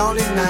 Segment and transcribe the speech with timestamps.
[0.00, 0.49] Lonely night.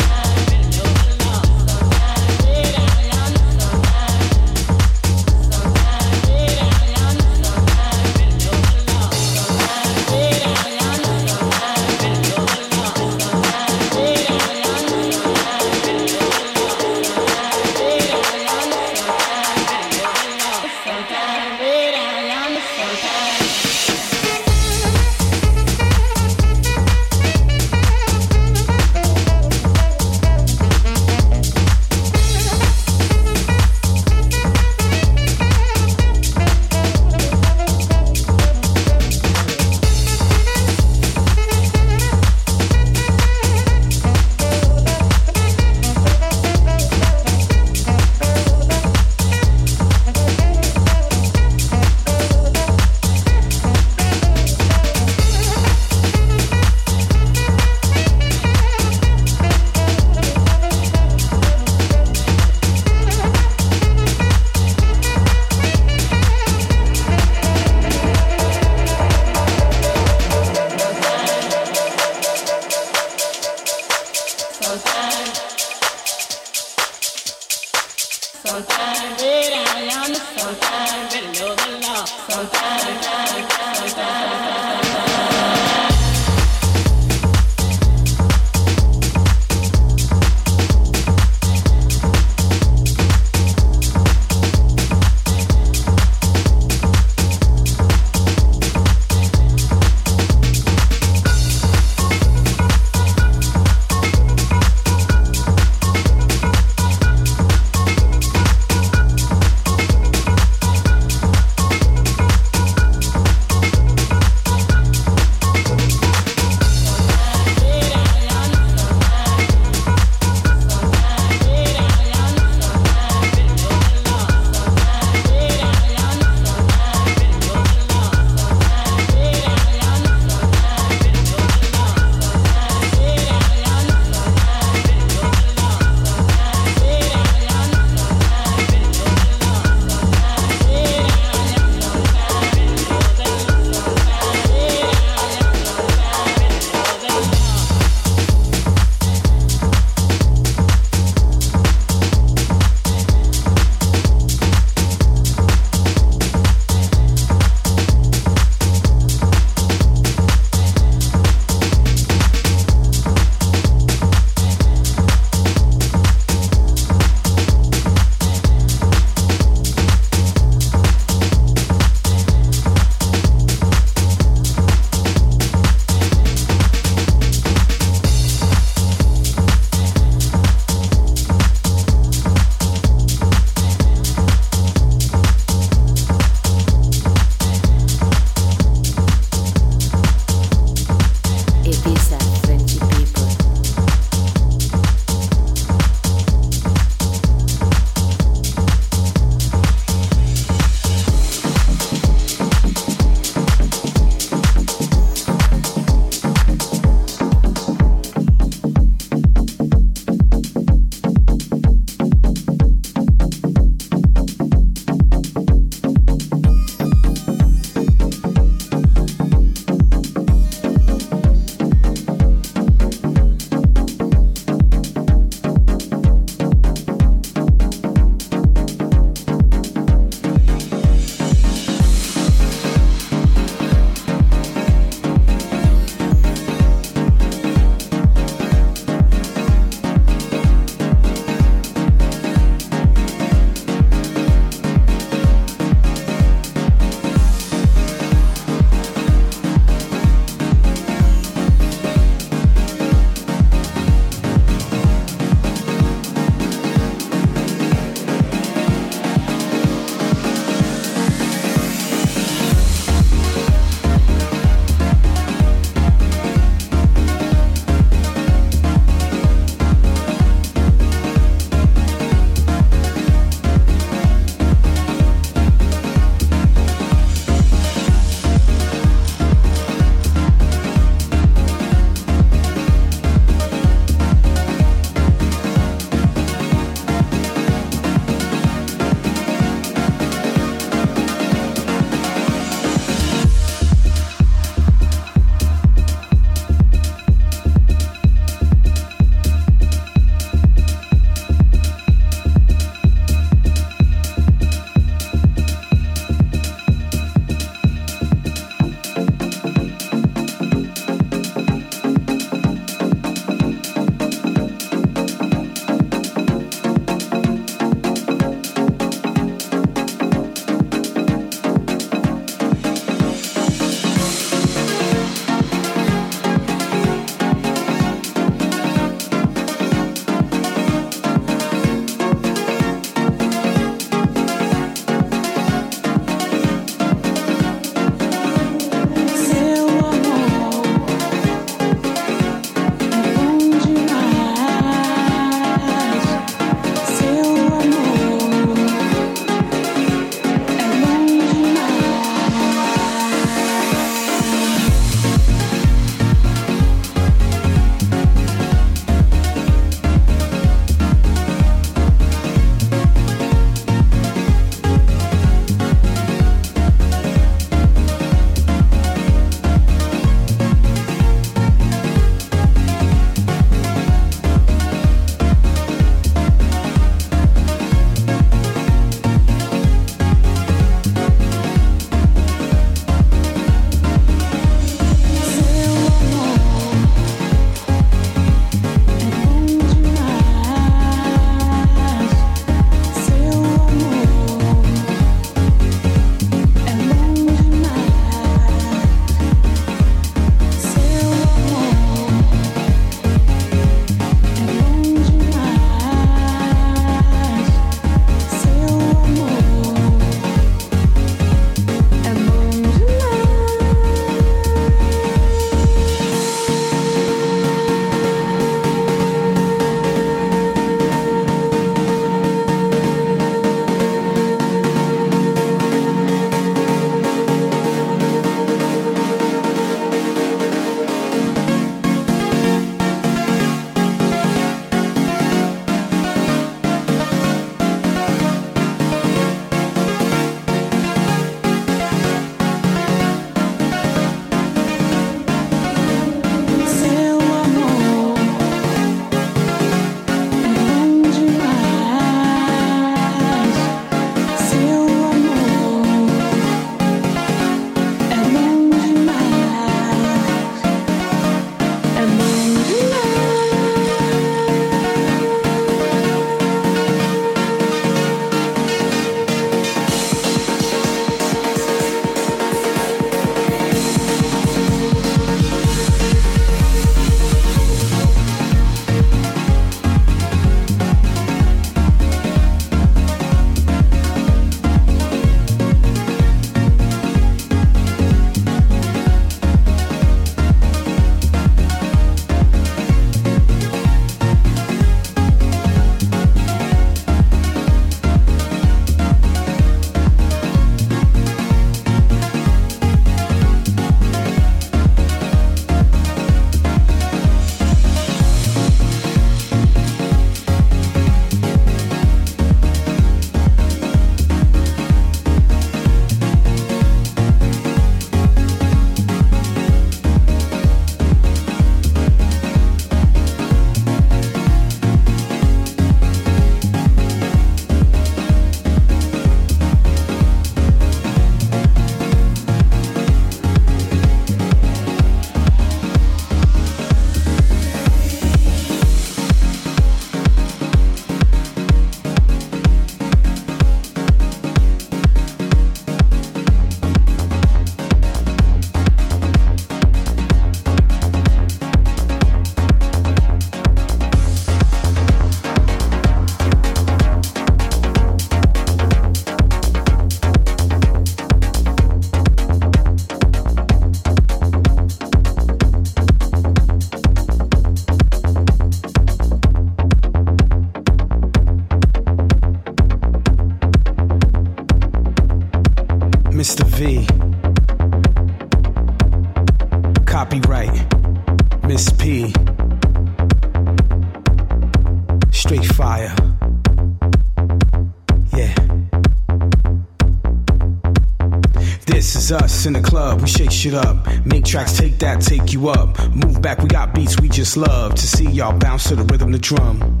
[594.48, 595.98] tracks, take that, take you up.
[596.14, 599.30] Move back, we got beats we just love to see y'all bounce to the rhythm,
[599.30, 600.00] the drum.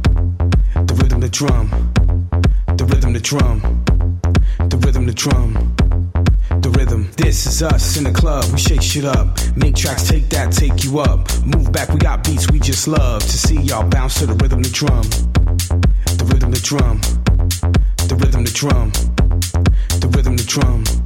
[0.74, 1.68] The rhythm, the drum.
[2.78, 3.84] The rhythm, the drum.
[4.70, 5.76] The rhythm, the drum.
[6.62, 7.10] The rhythm.
[7.18, 9.36] This is us in the club, we shake shit up.
[9.54, 11.28] Make tracks, take that, take you up.
[11.44, 14.62] Move back, we got beats we just love to see y'all bounce to the rhythm,
[14.62, 15.02] the drum.
[16.16, 17.00] The rhythm, the drum.
[18.08, 18.92] The rhythm, the drum.
[20.00, 20.97] The rhythm, the drum.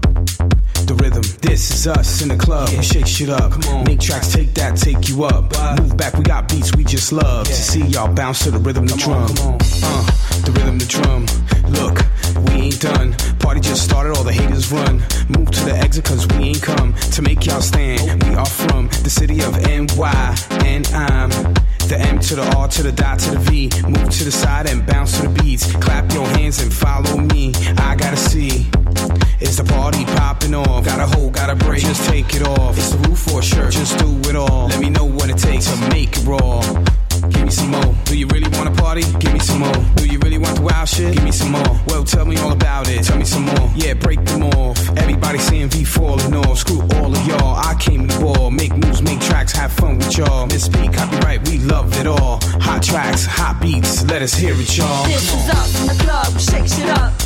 [1.42, 2.68] This is us in the club.
[2.72, 2.80] Yeah.
[2.82, 3.52] Shake shit up.
[3.84, 5.52] Make tracks, take that, take you up.
[5.80, 7.48] Move back, we got beats we just love.
[7.48, 7.54] Yeah.
[7.54, 9.28] To see y'all bounce to the rhythm, the drum.
[9.42, 9.58] On, on.
[9.82, 10.06] Uh,
[10.46, 11.26] the rhythm, the drum.
[11.74, 11.98] Look,
[12.46, 13.14] we ain't done.
[13.40, 15.02] Party just started, all the haters run.
[15.28, 18.22] Move to the exit, cause we ain't come to make y'all stand.
[18.22, 21.30] We are from the city of NY, and I'm
[21.88, 23.70] the M to the R to the dot to the V.
[23.88, 25.70] Move to the side and bounce to the beats.
[25.76, 26.72] Clap your hands and
[31.52, 31.82] gotta break.
[31.82, 32.76] Just take it off.
[32.76, 33.72] It's a roof or a shirt.
[33.72, 34.68] Just do it all.
[34.68, 36.60] Let me know what it takes to make it raw.
[37.30, 37.94] Give me some more.
[38.04, 39.02] Do you really wanna party?
[39.18, 39.84] Give me some more.
[39.96, 41.14] Do you really want the wild shit?
[41.14, 41.80] Give me some more.
[41.86, 43.04] Well, tell me all about it.
[43.04, 43.70] Tell me some more.
[43.74, 44.78] Yeah, break them off.
[44.98, 46.58] Everybody seeing V falling off.
[46.58, 47.56] Screw all of y'all.
[47.56, 48.50] I came to ball.
[48.50, 50.48] Make moves, make tracks, have fun with y'all.
[50.48, 52.40] Misspeak, copyright, we love it all.
[52.60, 55.04] Hot tracks, hot beats, let us hear it, y'all.
[55.06, 57.21] This is up in the club, shake shit up.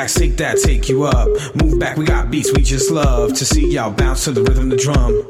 [0.00, 1.28] tracks, take that, take you up.
[1.62, 4.70] Move back, we got beats we just love to see y'all bounce to the rhythm,
[4.70, 5.29] the drum.